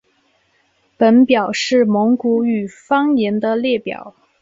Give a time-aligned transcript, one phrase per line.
[0.97, 4.15] 本表是蒙古语方言的列表。